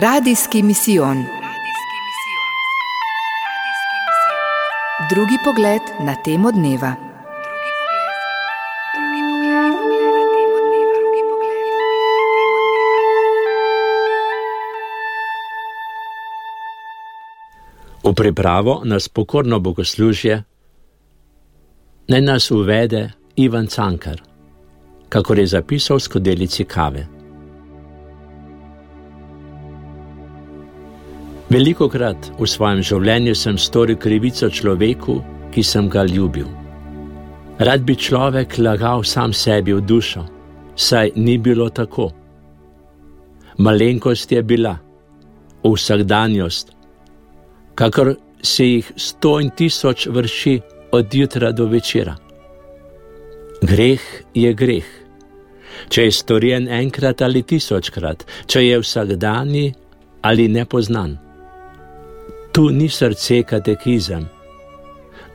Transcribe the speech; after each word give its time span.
Radijski 0.00 0.62
misijon. 0.62 1.24
Drugi 5.10 5.38
pogled 5.44 5.82
na 6.00 6.14
temo 6.22 6.52
dneva. 6.52 6.94
V 18.04 18.14
pripravo 18.14 18.82
nas 18.84 19.08
pokorno 19.08 19.58
bogoslužje 19.58 20.42
naj 22.08 22.20
nas 22.20 22.50
uvede 22.50 23.10
Ivan 23.36 23.66
Cankar, 23.66 24.22
kakor 25.08 25.38
je 25.38 25.46
zapisal 25.46 25.96
v 25.96 26.00
skodelici 26.00 26.64
kave. 26.64 27.17
Veliko 31.48 31.86
krat 31.88 32.26
v 32.36 32.44
svojem 32.44 32.82
življenju 32.84 33.32
sem 33.32 33.56
storil 33.56 33.96
krivico 33.96 34.50
človeku, 34.52 35.14
ki 35.48 35.62
sem 35.64 35.86
ga 35.88 36.02
ljubil. 36.04 36.44
Rad 37.64 37.86
bi 37.88 37.94
človek 37.96 38.58
lagal 38.60 39.00
sam 39.00 39.32
sebi 39.32 39.72
v 39.72 39.80
dušo, 39.80 40.26
saj 40.76 41.14
ni 41.16 41.38
bilo 41.40 41.70
tako. 41.72 42.10
Malenkost 43.64 44.32
je 44.32 44.42
bila, 44.44 44.74
vsakdanjost, 45.64 46.74
kakor 47.74 48.12
se 48.42 48.66
jih 48.66 48.90
sto 48.96 49.38
in 49.40 49.48
tisoč 49.50 50.06
vrši 50.06 50.60
od 50.92 51.14
jutra 51.14 51.52
do 51.52 51.64
večera. 51.66 52.12
Greh 53.62 54.04
je 54.34 54.52
greh. 54.52 54.90
Če 55.88 56.04
je 56.04 56.12
storjen 56.12 56.68
enkrat 56.68 57.24
ali 57.24 57.42
tisočkrat, 57.42 58.26
če 58.46 58.62
je 58.66 58.78
vsakdani 58.84 59.64
ali 60.22 60.48
nepoznan. 60.52 61.16
Tu 62.58 62.64
ni 62.74 62.88
srce 62.88 63.42
katekizem, 63.46 64.24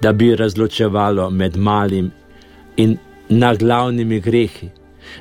da 0.01 0.11
bi 0.11 0.35
razločevalo 0.35 1.29
med 1.29 1.55
malim 1.57 2.11
in 2.77 2.97
naglavnimi 3.29 4.19
grehi, 4.19 4.67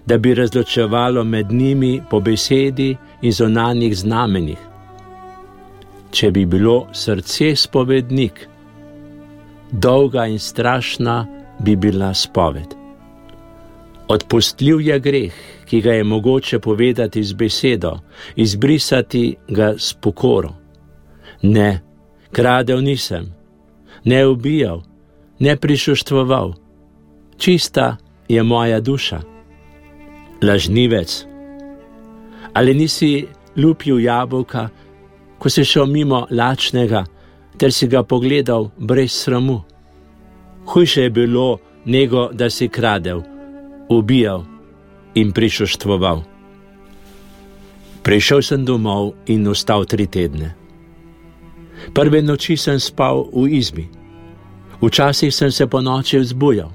da 0.07 0.19
bi 0.19 0.35
razločevalo 0.35 1.25
med 1.25 1.53
njimi 1.53 2.01
po 2.11 2.21
besedi 2.21 2.97
in 3.23 3.33
zonanjih 3.33 3.97
znamenjih 3.99 4.73
če 6.13 6.31
bi 6.31 6.45
bilo 6.47 6.77
srce 6.93 7.55
spovednik, 7.57 8.47
dolga 9.73 10.27
in 10.29 10.39
strašna 10.39 11.23
bi 11.65 11.77
bila 11.77 12.13
spoved. 12.15 12.77
Odpustljiv 14.13 14.81
je 14.85 14.99
greh, 15.01 15.37
ki 15.65 15.81
ga 15.81 15.95
je 15.97 16.05
mogoče 16.05 16.59
povedati 16.59 17.23
z 17.25 17.39
besedo, 17.39 17.95
izbrisati 18.37 19.25
ga 19.49 19.73
s 19.79 19.95
pokoro. 19.95 20.53
Ne, 21.43 21.81
kradel 22.33 22.81
nisem, 22.83 23.35
ne 24.05 24.27
ubijal, 24.27 24.83
ne 25.39 25.57
prišuštvoval, 25.57 26.55
čista 27.37 27.97
je 28.29 28.43
moja 28.43 28.81
duša. 28.81 29.21
Lažnivec. 30.43 31.27
Ali 32.55 32.75
nisi 32.75 33.27
lupil 33.57 34.01
jabolka, 34.01 34.69
ko 35.39 35.51
si 35.51 35.65
šel 35.65 35.87
mimo 35.87 36.27
lačnega, 36.31 37.05
ter 37.59 37.73
si 37.73 37.87
ga 37.87 38.03
pogledal 38.03 38.71
brez 38.79 39.13
sramu. 39.13 39.63
Hujše 40.67 41.03
je 41.03 41.11
bilo 41.11 41.59
nego, 41.85 42.29
da 42.33 42.51
si 42.51 42.69
kradel, 42.69 43.23
ubijal 43.89 44.45
in 45.15 45.33
prišoštvoval. 45.33 46.23
Prišel 48.03 48.43
sem 48.43 48.65
domov 48.65 49.15
in 49.27 49.47
ostal 49.47 49.85
tri 49.85 50.07
tedne. 50.07 50.62
Prve 51.91 52.23
noči 52.23 52.57
sem 52.57 52.79
spal 52.81 53.27
v 53.35 53.49
izbi, 53.59 53.89
včasih 54.83 55.35
sem 55.35 55.51
se 55.51 55.67
po 55.67 55.81
noči 55.83 56.19
vzbujal, 56.23 56.71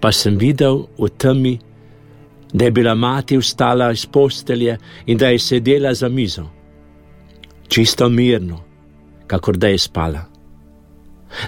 pa 0.00 0.12
sem 0.12 0.38
videl 0.40 0.88
v 0.98 1.08
temi, 1.18 1.54
da 2.52 2.64
je 2.64 2.70
bila 2.70 2.94
mati 2.94 3.36
vstala 3.36 3.92
iz 3.92 4.06
postelje 4.06 4.78
in 5.06 5.18
da 5.18 5.28
je 5.28 5.38
sedela 5.38 5.94
za 5.94 6.08
mizo. 6.08 6.44
Čisto 7.68 8.08
mirno, 8.08 8.60
kakor 9.26 9.56
da 9.56 9.68
je 9.68 9.78
spala. 9.78 10.24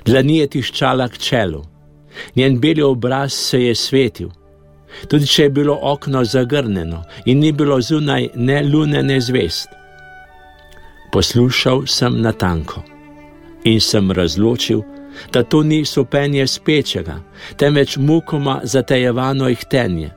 Dlani 0.04 0.38
je 0.38 0.46
tiščala 0.46 1.08
k 1.08 1.18
čelu, 1.18 1.60
njen 2.36 2.60
beli 2.60 2.82
obraz 2.82 3.32
se 3.32 3.60
je 3.62 3.74
svetil, 3.74 4.30
tudi 5.08 5.26
če 5.26 5.42
je 5.42 5.50
bilo 5.50 5.78
okno 5.82 6.24
zagrnjeno 6.24 7.02
in 7.26 7.38
ni 7.38 7.52
bilo 7.52 7.80
zunaj 7.80 8.30
ne 8.34 8.62
lune, 8.62 9.02
ne 9.02 9.20
zvest. 9.20 9.68
Poslušal 11.14 11.86
sem 11.86 12.18
na 12.22 12.32
tanko 12.32 12.82
in 13.64 13.80
sem 13.80 14.10
razločil, 14.10 14.82
da 15.32 15.42
to 15.42 15.62
ni 15.62 15.84
sopenje 15.86 16.46
spečega, 16.46 17.20
temveč 17.56 17.96
mukoma 17.96 18.60
zatejevano 18.64 19.48
ihtenje. 19.48 20.10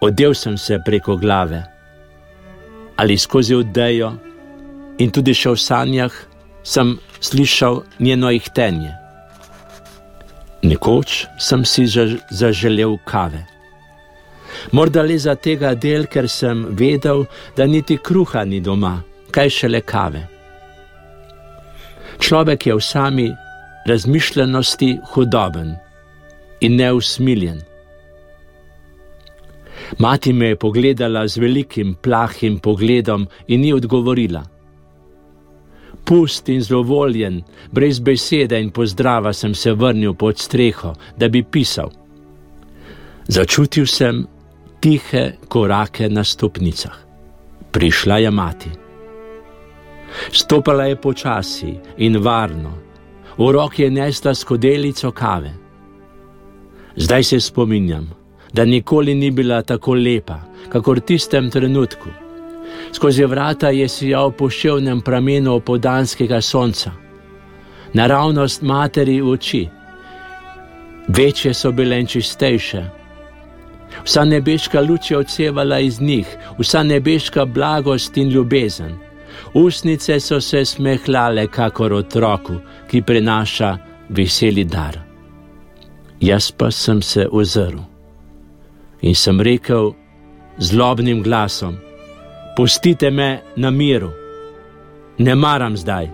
Odel 0.00 0.34
sem 0.34 0.58
se 0.58 0.78
preko 0.84 1.16
glave 1.16 1.64
ali 2.96 3.18
skozi 3.18 3.54
odejo 3.54 4.12
in 4.98 5.10
tudi 5.12 5.34
še 5.36 5.52
v 5.52 5.60
sanjah 5.60 6.12
sem 6.64 6.94
slišal 7.20 7.82
njeno 8.00 8.30
ihtenje. 8.32 8.92
Nekoč 10.64 11.26
sem 11.38 11.64
si 11.64 11.84
zaželel 12.30 12.96
kave. 13.04 13.44
Morda 14.72 15.02
le 15.02 15.18
za 15.18 15.34
tega 15.36 15.74
del, 15.74 16.06
ker 16.08 16.28
sem 16.28 16.64
vedel, 16.76 17.26
da 17.56 17.66
niti 17.66 17.98
kruha 18.00 18.44
ni 18.44 18.60
doma, 18.60 19.02
kaj 19.36 19.52
šele 19.58 19.82
kave. 19.84 20.24
Človek 22.18 22.66
je 22.66 22.74
v 22.74 22.80
sami 22.80 23.28
razmišljenosti 23.86 24.90
hudoben 25.12 25.76
in 26.60 26.76
neusmiljen. 26.80 27.60
Mati 29.98 30.32
me 30.32 30.48
je 30.54 30.56
pogledala 30.56 31.28
z 31.28 31.38
velikim 31.38 31.94
plahim 32.02 32.58
pogledom 32.58 33.28
in 33.46 33.60
ni 33.60 33.72
odgovorila 33.72 34.46
pust 36.06 36.48
in 36.48 36.62
zlovoljen, 36.62 37.42
brez 37.72 37.98
besede 38.00 38.60
in 38.62 38.70
pozdrava 38.70 39.32
sem 39.32 39.54
se 39.54 39.72
vrnil 39.74 40.14
pod 40.14 40.38
streho, 40.38 40.94
da 41.18 41.28
bi 41.28 41.42
pisal. 41.42 41.90
Začutil 43.28 43.86
sem 43.86 44.22
tihe 44.80 45.32
korake 45.48 46.08
na 46.08 46.24
stopnicah. 46.24 46.98
Prišla 47.72 48.18
je 48.22 48.30
mati. 48.30 48.85
Stopala 50.32 50.84
je 50.84 50.96
počasi 50.96 51.74
in 51.96 52.18
varno, 52.22 52.72
v 53.38 53.52
roki 53.52 53.82
je 53.82 53.90
nesla 53.90 54.34
skodelico 54.34 55.10
kave. 55.10 55.54
Zdaj 56.96 57.22
se 57.22 57.40
spominjam, 57.40 58.10
da 58.52 58.64
nikoli 58.64 59.14
ni 59.14 59.30
bila 59.30 59.62
tako 59.62 59.94
lepa, 59.94 60.40
kakor 60.68 60.98
v 60.98 61.00
tistem 61.00 61.50
trenutku. 61.50 62.08
Skozi 62.92 63.24
vrata 63.24 63.68
je 63.68 63.88
sijal 63.88 64.30
poševnem 64.30 65.00
pramenu 65.00 65.54
opodanskega 65.54 66.40
sonca. 66.40 66.92
Naravnost 67.92 68.62
materi 68.62 69.22
oči, 69.22 69.68
večje 71.08 71.54
so 71.54 71.72
bile 71.72 72.00
in 72.00 72.06
čistejše. 72.06 72.84
Vsa 74.04 74.24
nebeška 74.24 74.80
luč 74.80 75.10
je 75.10 75.18
odsevala 75.18 75.78
iz 75.78 76.00
njih, 76.00 76.26
vsa 76.58 76.82
nebeška 76.82 77.44
blagost 77.44 78.16
in 78.16 78.28
ljubezen. 78.28 79.05
Usnice 79.54 80.20
so 80.20 80.40
se 80.40 80.64
smehljale, 80.64 81.46
kakor 81.46 81.92
otroku, 81.92 82.60
ki 82.90 83.02
prenaša 83.02 83.76
veseli 84.08 84.64
dar. 84.64 84.98
Jaz 86.20 86.50
pa 86.50 86.70
sem 86.70 87.02
se 87.02 87.26
ozrl 87.32 87.80
in 89.02 89.14
sem 89.14 89.40
rekel 89.40 89.92
zlobnim 90.58 91.22
glasom: 91.22 91.76
Pustite 92.56 93.10
me 93.10 93.40
na 93.56 93.70
miru, 93.70 94.10
ne 95.18 95.34
maram 95.34 95.76
zdaj. 95.76 96.08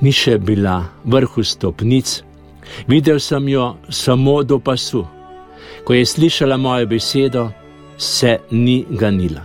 Ni 0.00 0.12
še 0.12 0.38
bila 0.38 0.78
vrhu 1.04 1.44
stopnic, 1.44 2.22
videl 2.88 3.20
sem 3.20 3.48
jo 3.48 3.74
samo 3.88 4.42
do 4.42 4.58
pasu. 4.58 5.04
Ko 5.84 5.94
je 5.94 6.06
slišala 6.06 6.56
mojo 6.56 6.86
besedo, 6.86 7.50
se 7.98 8.38
ni 8.50 8.84
ganila. 8.90 9.42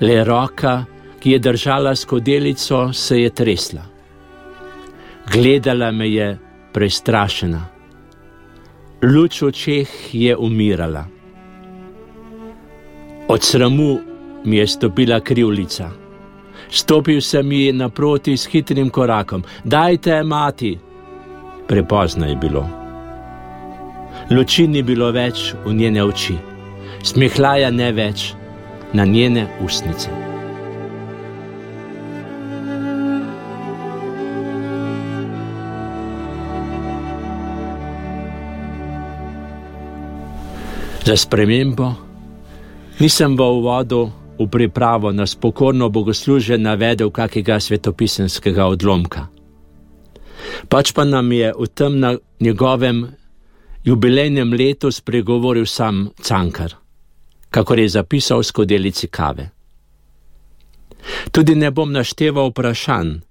Le 0.00 0.24
roka, 0.24 0.84
ki 1.20 1.30
je 1.30 1.38
držala 1.38 1.96
skodelico, 1.96 2.92
se 2.92 3.20
je 3.20 3.30
tresla. 3.30 3.82
Gledala 5.32 5.90
me 5.90 6.08
je 6.10 6.38
prestrašena. 6.72 7.66
Luč 9.02 9.42
v 9.42 9.46
očeh 9.46 10.14
je 10.14 10.36
umirala. 10.36 11.04
Od 13.28 13.42
sramu 13.42 13.98
mi 14.44 14.56
je 14.56 14.66
stopila 14.66 15.20
krivlica. 15.20 15.90
Stopil 16.70 17.20
sem 17.20 17.52
ji 17.52 17.72
naproti 17.72 18.36
s 18.36 18.46
hitrim 18.46 18.90
korakom: 18.90 19.44
Dajte, 19.64 20.22
mati! 20.22 20.78
Prepozno 21.68 22.26
je 22.26 22.36
bilo. 22.36 22.68
Luči 24.30 24.66
ni 24.68 24.82
bilo 24.82 25.10
več 25.12 25.54
v 25.64 25.72
njene 25.72 26.02
oči, 26.04 26.34
smehlaja 27.02 27.70
ne 27.70 27.92
več 27.92 28.32
na 28.92 29.04
njene 29.04 29.46
usnice. 29.64 30.37
Za 41.08 41.16
spremembo 41.16 41.94
nisem 43.00 43.32
v 43.32 43.40
uvodu 43.40 44.12
v 44.36 44.44
pripravo 44.44 45.08
na 45.08 45.24
spokorno 45.24 45.88
bogoslužje 45.88 46.60
navedel 46.60 47.08
kakega 47.08 47.56
svetopisenskega 47.56 48.68
odlomka. 48.68 49.32
Pač 50.68 50.92
pa 50.92 51.08
nam 51.08 51.32
je 51.32 51.48
v 51.56 51.64
tem 51.72 51.96
na 51.96 52.12
njegovem 52.44 53.08
jubilejnem 53.88 54.52
letu 54.52 54.92
spregovoril 54.92 55.64
sam 55.64 56.12
Cankar, 56.20 56.76
kakor 57.48 57.80
je 57.80 57.88
zapisal 57.88 58.44
v 58.44 58.48
skodelici 58.52 59.08
kave. 59.08 59.48
Tudi 61.32 61.56
ne 61.56 61.72
bom 61.72 61.88
našteval 61.88 62.52
vprašanj, 62.52 63.24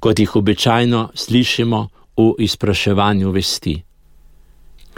kot 0.00 0.16
jih 0.16 0.32
običajno 0.40 1.12
slišimo 1.12 1.80
v 2.16 2.32
izpraševanju 2.40 3.28
vesti. 3.28 3.87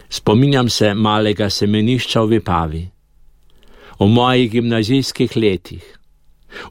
Spominjam 0.08 0.69
se 0.69 0.94
malega 0.94 1.50
semenišča 1.50 2.23
v 2.23 2.26
Vipavi, 2.26 2.88
o 3.99 4.06
mojih 4.06 4.50
gimnazijskih 4.50 5.37
letih. 5.37 5.99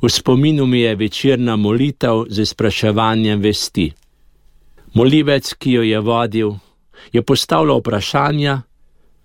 V 0.02 0.10
spominu 0.10 0.66
mi 0.66 0.81
je 0.81 0.96
večerna 0.96 1.56
molitev 1.56 2.26
z 2.30 2.42
izpraševanjem 2.42 3.42
vesti. 3.42 3.92
Molivec, 4.94 5.54
ki 5.54 5.72
jo 5.72 5.84
je 5.84 6.00
vodil, 6.00 6.52
je 7.12 7.22
postavljal 7.22 7.80
vprašanja, 7.80 8.62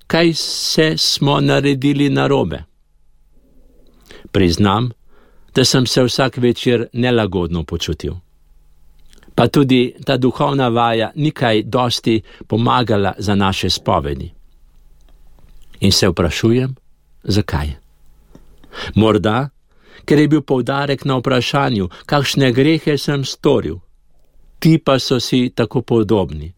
kaj 0.07 0.33
se 0.35 0.95
smo 0.97 1.41
naredili 1.41 2.11
narobe. 2.11 2.63
Priznam, 4.33 4.91
da 5.55 5.65
sem 5.65 5.87
se 5.87 6.03
vsak 6.03 6.37
večer 6.37 6.87
nelagodno 6.93 7.65
počutil. 7.65 8.15
Pa 9.35 9.49
tudi 9.49 9.95
ta 10.05 10.17
duhovna 10.17 10.69
vaja 10.69 11.13
ni 11.15 11.31
kaj 11.31 11.63
dosti 11.63 12.23
pomagala 12.47 13.15
za 13.19 13.35
naše 13.35 13.71
spovedi. 13.71 14.31
In 15.81 15.93
se 15.93 16.09
vprašujem, 16.09 16.75
zakaj? 17.25 17.75
Morda, 18.95 19.49
ker 20.05 20.19
je 20.19 20.29
bil 20.29 20.43
poudarek 20.43 21.05
na 21.05 21.19
vprašanju, 21.19 21.89
kakšne 22.07 22.53
grehe 22.53 22.99
sem 22.99 23.25
storil, 23.25 23.79
ti 24.59 24.79
pa 24.79 24.99
so 24.99 25.21
si 25.21 25.51
tako 25.55 25.83
podobni, 25.83 26.53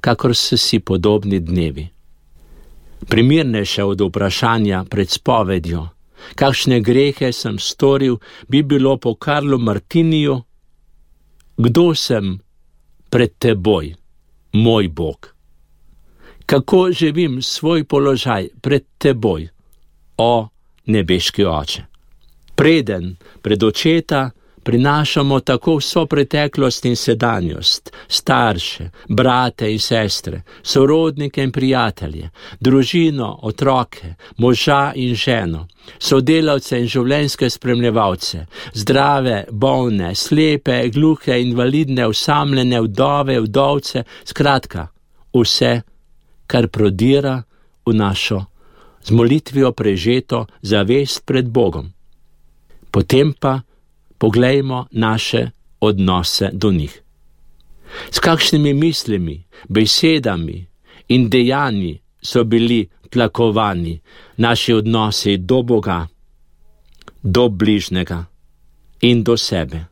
kakor 0.00 0.36
so 0.36 0.56
si 0.56 0.78
podobni 0.78 1.40
dnevi. 1.40 1.88
Primernejše 3.08 3.84
od 3.84 4.00
vprašanja 4.00 4.84
pred 4.90 5.10
spovedjo, 5.10 5.88
kakšne 6.34 6.80
grehe 6.80 7.32
sem 7.32 7.58
storil, 7.58 8.18
bi 8.48 8.62
bilo 8.62 8.96
po 8.96 9.14
Karlu 9.14 9.58
Martiniju, 9.58 10.42
kdo 11.62 11.94
sem 11.94 12.40
pred 13.10 13.30
teboj, 13.38 13.94
moj 14.52 14.88
Bog. 14.88 15.30
Kako 16.46 16.90
živim 16.90 17.42
svoj 17.42 17.84
položaj 17.84 18.48
pred 18.60 18.82
teboj, 18.98 19.48
o 20.18 20.48
nebeški 20.86 21.44
oče. 21.44 21.82
Preden 22.54 23.16
pred 23.42 23.62
očeta 23.62 24.30
prinašamo 24.62 25.40
tako 25.40 25.76
vso 25.76 26.06
preteklost 26.06 26.84
in 26.84 26.96
sedanjost, 26.96 27.92
starše, 28.08 28.90
brate 29.08 29.72
in 29.72 29.78
sestre, 29.78 30.42
sorodnike 30.62 31.42
in 31.42 31.52
prijatelje, 31.52 32.30
družino, 32.60 33.38
otroke, 33.42 34.14
moža 34.36 34.92
in 34.94 35.14
ženo, 35.14 35.66
sodelavce 35.98 36.78
in 36.80 36.86
življenjske 36.86 37.50
spremljevalce, 37.50 38.46
zdrave, 38.74 39.44
bolne, 39.50 40.14
slepe, 40.14 40.88
gluhe, 40.94 41.40
invalidne, 41.42 42.06
usamljene, 42.06 42.80
vdove, 42.86 43.40
vdovce, 43.40 44.04
skratka, 44.24 44.88
vse, 45.34 45.74
kar 46.46 46.68
prodira 46.68 47.42
v 47.86 47.94
našo 47.96 48.44
z 49.02 49.10
molitvijo 49.10 49.72
prežeto 49.72 50.46
zavest 50.62 51.26
pred 51.26 51.48
Bogom. 51.48 51.90
Potem 52.90 53.32
pa 53.32 53.60
poglejmo 54.22 54.86
naše 54.90 55.50
odnose 55.80 56.50
do 56.52 56.72
njih. 56.72 57.02
S 58.10 58.18
kakšnimi 58.18 58.74
mislimi, 58.74 59.42
besedami 59.68 60.66
in 61.08 61.30
dejanji 61.30 61.98
so 62.22 62.44
bili 62.44 62.88
tlakovani 63.10 64.00
naši 64.36 64.72
odnosi 64.72 65.36
do 65.36 65.62
Boga, 65.62 66.06
do 67.22 67.48
bližnjega 67.48 68.24
in 69.00 69.24
do 69.24 69.36
sebe. 69.36 69.84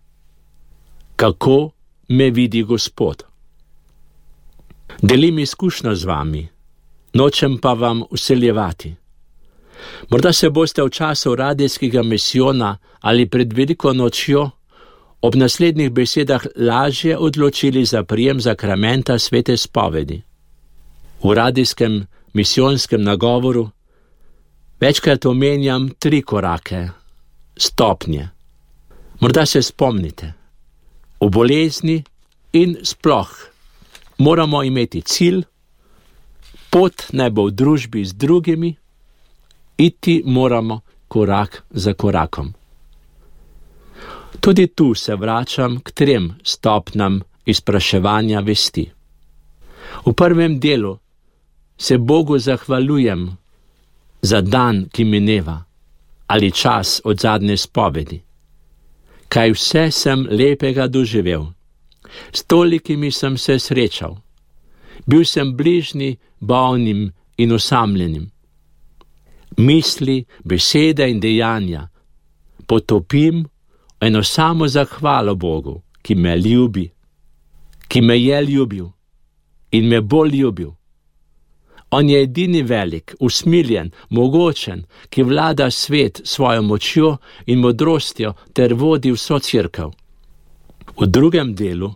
Kako 1.17 1.71
me 2.09 2.31
vidi 2.31 2.63
Gospod? 2.63 3.23
Delim 5.03 5.39
izkušnjo 5.39 5.95
z 5.95 6.05
vami, 6.05 6.49
nočem 7.13 7.59
pa 7.59 7.73
vam 7.73 8.03
usiljevati. 8.11 8.95
Morda 10.11 10.33
se 10.33 10.51
boste 10.51 10.83
v 10.83 10.91
času 10.91 11.35
radijskega 11.35 12.03
misijona 12.03 12.79
ali 13.01 13.29
pred 13.29 13.53
veliko 13.53 13.93
nočjo 13.93 14.51
ob 15.21 15.35
naslednjih 15.35 15.91
besedah 15.91 16.47
lažje 16.57 17.19
odločili 17.19 17.85
za 17.85 18.05
prijem 18.05 18.41
zakramenta 18.41 19.19
svete 19.19 19.57
spovedi. 19.57 20.23
V 21.23 21.35
radijskem 21.35 22.07
misijonskem 22.33 23.03
nagovoru 23.03 23.71
večkrat 24.81 25.27
omenjam 25.27 25.91
tri 25.99 26.23
korake, 26.23 26.89
stopnje. 27.57 28.29
Morda 29.21 29.47
se 29.47 29.63
spomnite, 29.63 30.33
v 31.21 31.29
bolezni 31.29 32.05
in 32.53 32.77
sploh 32.83 33.31
moramo 34.19 34.63
imeti 34.63 35.03
cilj, 35.03 35.43
pot 36.71 37.13
naj 37.13 37.31
bo 37.31 37.45
v 37.49 37.51
družbi 37.51 38.05
z 38.05 38.17
drugimi, 38.17 38.77
iti 39.81 40.23
moramo 40.27 40.81
korak 41.09 41.63
za 41.71 41.93
korakom. 41.93 42.53
Tudi 44.41 44.67
tu 44.67 44.95
se 44.95 45.17
vračam 45.17 45.81
k 45.81 45.91
trem 45.91 46.35
stopnjam 46.43 47.21
izpraševanja 47.47 48.41
vesti. 48.41 48.91
V 50.07 50.13
prvem 50.13 50.61
delu 50.61 50.99
se 51.79 51.99
Bogu 51.99 52.39
zahvaljujem 52.39 53.37
za 54.23 54.41
dan, 54.41 54.85
ki 54.93 55.05
mineva, 55.05 55.65
ali 56.27 56.53
čas 56.53 57.01
od 57.05 57.21
zadnje 57.21 57.57
spovedi. 57.57 58.21
Kaj 59.29 59.53
vse 59.53 59.91
sem 59.91 60.27
lepega 60.31 60.87
doživel, 60.87 61.47
s 62.33 62.45
tolikimi 62.45 63.11
sem 63.11 63.39
se 63.39 63.59
srečal, 63.59 64.17
bil 65.07 65.25
sem 65.25 65.57
bližnji, 65.57 66.17
bolnim 66.41 67.13
in 67.37 67.53
osamljenim 67.53 68.31
misli, 69.61 70.25
besede 70.45 71.09
in 71.11 71.21
dejanja 71.21 71.89
potopim 72.71 73.45
eno 74.01 74.23
samo 74.23 74.69
zahvalo 74.69 75.35
Bogu, 75.35 75.83
ki 76.03 76.15
me 76.15 76.37
ljubi, 76.39 76.91
ki 77.89 78.01
me 78.01 78.17
je 78.19 78.43
ljubil 78.43 78.87
in 79.71 79.89
me 79.89 80.01
bo 80.01 80.25
ljubil. 80.25 80.71
On 81.91 82.09
je 82.09 82.23
edini 82.23 82.63
velik, 82.63 83.15
usmiljen, 83.21 83.91
mogočen, 84.11 84.85
ki 85.11 85.23
vlada 85.23 85.71
svet 85.71 86.21
svojo 86.25 86.63
močjo 86.63 87.17
in 87.47 87.59
modrostjo 87.59 88.33
ter 88.55 88.75
vodi 88.75 89.11
vso 89.13 89.39
crkv. 89.39 89.91
V 91.01 91.07
drugem 91.07 91.55
delu 91.55 91.91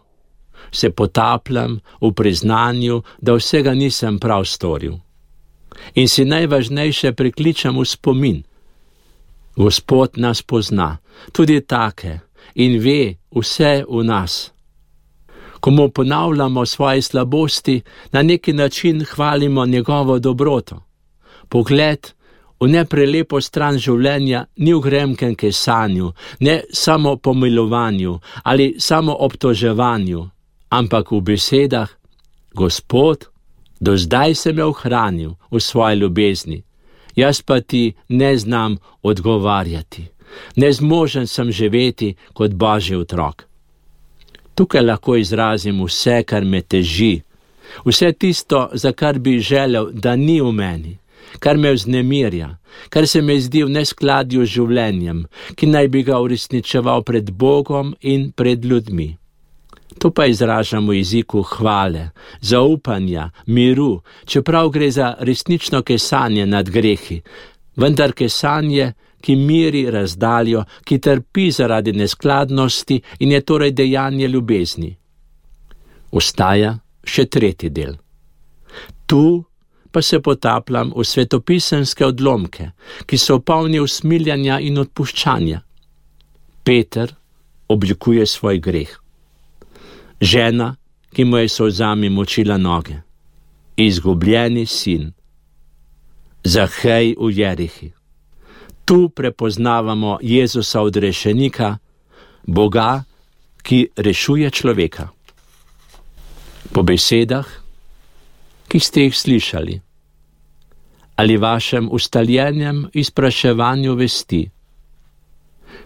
se 0.73 0.91
potapljam 0.91 1.79
v 2.01 2.13
priznanju, 2.13 3.03
da 3.21 3.39
vsega 3.39 3.75
nisem 3.75 4.19
prav 4.19 4.45
storil 4.45 5.04
in 5.95 6.09
si 6.09 6.25
najvažnejše 6.25 7.13
prikličem 7.13 7.79
v 7.79 7.85
spomin. 7.85 8.43
Gospod 9.57 10.19
nas 10.19 10.43
pozna, 10.43 10.99
tudi 11.33 11.61
take, 11.61 12.21
in 12.55 12.81
ve 12.81 13.15
vse 13.35 13.85
v 13.89 14.03
nas. 14.05 14.51
Ko 15.61 15.71
mu 15.71 15.89
ponavljamo 15.89 16.67
svoje 16.67 17.03
slabosti, 17.03 17.83
na 18.13 18.23
neki 18.23 18.53
način 18.53 19.05
hvalimo 19.05 19.67
njegovo 19.67 20.19
dobroto. 20.19 20.83
Pogled 21.49 22.13
v 22.61 22.69
neprelepo 22.69 23.41
stran 23.41 23.79
življenja 23.79 24.45
ni 24.57 24.75
v 24.75 24.81
gremkem 24.81 25.35
kesanju, 25.35 26.13
ne 26.41 26.63
samo 26.73 27.17
pomilovanju 27.17 28.19
ali 28.45 28.75
samo 28.79 29.17
obtoževanju, 29.27 30.29
ampak 30.71 31.13
v 31.13 31.21
besedah: 31.21 31.89
Gospod, 32.55 33.34
Do 33.85 33.97
zdaj 33.97 34.35
sem 34.35 34.59
jo 34.59 34.71
ohranil 34.73 35.33
v 35.53 35.61
svoji 35.61 35.97
ljubezni, 36.01 36.63
jaz 37.17 37.43
pa 37.43 37.61
ti 37.61 37.93
ne 38.09 38.37
znam 38.37 38.77
odgovarjati, 39.03 40.05
ne 40.57 40.73
zmožen 40.73 41.27
sem 41.27 41.53
živeti 41.53 42.15
kot 42.33 42.51
božji 42.53 42.97
otrok. 42.97 43.45
Tukaj 44.55 44.83
lahko 44.83 45.17
izrazim 45.17 45.83
vse, 45.85 46.23
kar 46.23 46.45
me 46.45 46.63
teži, 46.63 47.21
vse 47.85 48.13
tisto, 48.13 48.69
za 48.73 48.93
kar 48.93 49.19
bi 49.19 49.39
želel, 49.39 49.91
da 49.93 50.17
ni 50.17 50.41
v 50.41 50.53
meni, 50.53 50.97
kar 51.39 51.57
me 51.57 51.73
vznemirja, 51.73 52.57
kar 52.89 53.07
se 53.07 53.23
mi 53.23 53.37
zdi 53.41 53.65
v 53.65 53.75
neskladju 53.75 54.47
z 54.47 54.55
življenjem, 54.55 55.27
ki 55.57 55.67
naj 55.67 55.89
bi 55.89 56.03
ga 56.09 56.23
uresničeval 56.25 57.03
pred 57.03 57.31
Bogom 57.31 57.93
in 58.01 58.31
pred 58.33 58.65
ljudmi. 58.65 59.17
To 59.99 60.11
pa 60.11 60.27
izražamo 60.27 60.93
v 60.93 60.97
jeziku 60.97 61.43
hvale, 61.43 62.11
zaupanja, 62.41 63.31
miru, 63.47 64.03
čeprav 64.27 64.69
gre 64.69 64.91
za 64.91 65.15
resnično 65.21 65.83
kesanje 65.83 66.47
nad 66.47 66.71
grehi, 66.71 67.23
vendar 67.77 68.13
kesanje, 68.13 68.93
ki 69.25 69.37
miri 69.37 69.87
razdaljo, 69.91 70.65
ki 70.85 70.99
trpi 70.99 71.51
zaradi 71.51 71.93
neskladnosti 71.93 73.01
in 73.19 73.33
je 73.33 73.41
torej 73.41 73.73
dejanje 73.73 74.29
ljubezni. 74.29 74.91
Ostaja 76.13 76.75
še 77.05 77.25
tretji 77.25 77.71
del. 77.71 77.97
Tu 79.07 79.45
pa 79.91 80.03
se 80.03 80.21
potapljam 80.21 80.93
v 80.97 81.05
svetopisenske 81.07 82.07
odlomke, 82.07 82.71
ki 83.07 83.19
so 83.19 83.39
polni 83.41 83.81
usmiljanja 83.81 84.59
in 84.61 84.79
odpuščanja. 84.83 85.61
Peter 86.65 87.15
oblikuje 87.69 88.27
svoj 88.27 88.59
greh. 88.59 88.91
Žena, 90.21 90.77
ki 91.15 91.25
mu 91.25 91.39
je 91.39 91.49
solzami 91.49 92.09
močila 92.11 92.57
noge, 92.59 93.01
izgubljeni 93.77 94.67
sin, 94.67 95.13
Zahej 96.45 97.17
v 97.17 97.31
Jerihi. 97.33 97.93
Tu 98.85 99.09
prepoznavamo 99.09 100.19
Jezusa 100.21 100.83
odrešenika, 100.85 101.79
Boga, 102.45 103.05
ki 103.65 103.97
rešuje 103.97 104.51
človeka. 104.51 105.09
Po 106.73 106.83
besedah, 106.85 107.49
ki 108.69 108.79
ste 108.81 109.09
jih 109.09 109.17
slišali, 109.17 109.81
ali 111.17 111.37
vašem 111.37 111.89
ustaljenem 111.89 112.91
izpraševanju 112.93 113.95
vesti, 113.95 114.43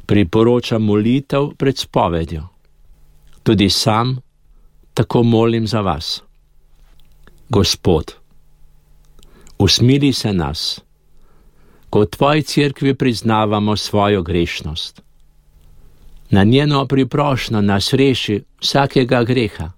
priporočam 0.07 0.83
molitev 0.83 1.55
pred 1.55 1.79
spovedjo. 1.79 2.58
Tudi 3.49 3.71
sam 3.71 4.17
tako 4.95 5.23
molim 5.23 5.67
za 5.67 5.81
vas. 5.81 6.23
Gospod, 7.49 8.13
usmili 9.59 10.13
se 10.13 10.33
nas 10.33 10.81
ko 11.91 12.01
v 12.01 12.07
tvoji 12.07 12.43
cerkvi 12.43 12.95
priznavamo 12.95 13.77
svojo 13.77 14.23
grešnost. 14.23 15.03
Na 16.31 16.45
njeno 16.45 16.87
priprošno 16.87 17.61
nas 17.61 17.93
reši 17.93 18.43
vsakega 18.61 19.25
greha, 19.25 19.71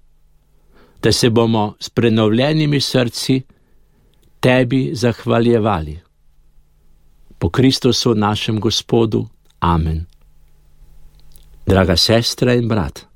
da 1.02 1.12
se 1.12 1.30
bomo 1.30 1.74
s 1.80 1.90
prenovljenimi 1.90 2.80
srci 2.80 3.42
tebi 4.40 4.90
zahvaljevali. 4.92 6.00
Po 7.38 7.48
Kristusu 7.48 8.14
našem 8.14 8.60
Gospodu. 8.60 9.26
Amen. 9.60 10.06
Draga 11.66 11.96
sestra 11.96 12.54
in 12.54 12.68
brat, 12.68 13.09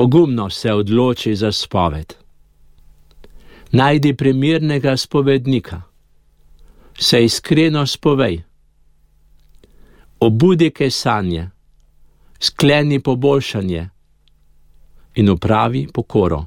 pogumno 0.00 0.50
se 0.50 0.72
odloči 0.72 1.34
za 1.36 1.52
spoved. 1.52 2.14
Najdi 3.72 4.16
primernega 4.16 4.96
spovednika 4.96 5.82
se 6.98 7.24
iskreno 7.24 7.86
spovej. 7.86 8.42
Obudi 10.20 10.70
kesanje, 10.70 11.50
skleni 12.38 13.00
poboljšanje 13.00 13.88
in 15.14 15.28
upravi 15.28 15.86
pokoro. 15.92 16.46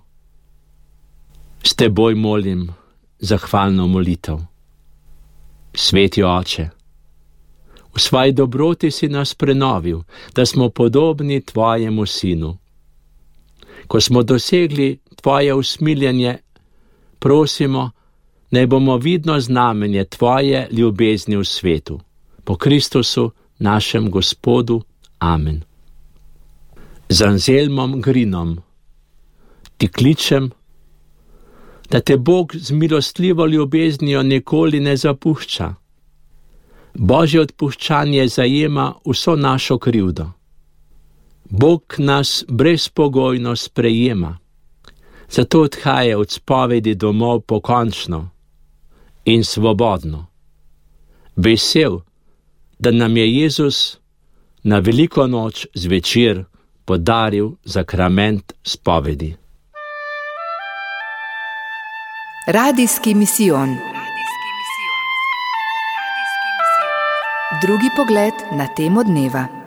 S 1.64 1.76
teboj 1.76 2.16
molim 2.16 2.68
zahvalno 3.20 3.88
molitev. 3.88 4.40
Sveti 5.74 6.24
oče, 6.24 6.70
v 7.96 8.00
svoji 8.00 8.32
dobroti 8.32 8.92
si 8.92 9.10
nas 9.10 9.36
prenovil, 9.36 10.02
da 10.36 10.46
smo 10.46 10.70
podobni 10.70 11.42
tvojemu 11.42 12.06
sinu. 12.06 12.63
Ko 13.94 14.02
smo 14.02 14.24
dosegli 14.24 14.98
tvoje 15.16 15.54
usmiljenje, 15.54 16.38
prosimo, 17.20 17.92
naj 18.52 18.66
bomo 18.68 18.98
vidno 18.98 19.40
znamenje 19.40 20.06
Tvoje 20.06 20.68
ljubezni 20.72 21.38
v 21.38 21.44
svetu. 21.46 22.00
Po 22.44 22.56
Kristusu, 22.56 23.32
našem 23.60 24.12
Gospodu. 24.12 24.82
Amen. 25.20 25.62
Z 27.10 27.22
Anselmom 27.22 28.02
Grinom 28.02 28.58
ti 29.78 29.88
kličem, 29.88 30.52
da 31.90 32.00
te 32.00 32.18
Bog 32.18 32.56
z 32.56 32.72
milostljivo 32.72 33.46
ljubeznijo 33.46 34.24
nikoli 34.24 34.80
ne 34.80 34.98
zapušča. 34.98 35.74
Božje 36.94 37.42
odpuščanje 37.42 38.28
zajema 38.28 38.94
vso 39.06 39.36
našo 39.36 39.78
krivdo. 39.78 40.32
Bog 41.50 41.96
nas 41.98 42.46
brezpogojno 42.48 43.56
sprejema, 43.56 44.38
zato 45.30 45.62
odhaja 45.62 46.20
od 46.20 46.32
spovedi 46.32 46.96
domov 46.96 47.40
pokončno 47.40 48.30
in 49.26 49.44
svobodno. 49.44 50.26
Vesel, 51.36 52.00
da 52.80 52.92
nam 52.92 53.18
je 53.18 53.36
Jezus 53.36 53.98
na 54.64 54.80
veliko 54.80 55.28
noč 55.28 55.68
zvečer 55.74 56.44
podaril 56.86 57.52
zakrament 57.64 58.54
spovedi. 58.64 59.36
Radijski 62.48 63.16
misijon. 63.16 63.70
Drugi 67.62 67.90
pogled 67.96 68.34
na 68.52 68.68
temo 68.76 69.04
dneva. 69.04 69.63